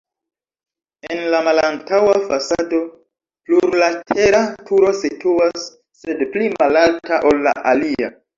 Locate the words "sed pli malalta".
6.01-7.23